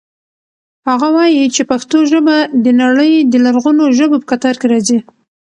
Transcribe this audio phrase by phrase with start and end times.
[0.89, 4.99] هغه وایي چې پښتو ژبه د نړۍ د لرغونو ژبو په کتار کې راځي.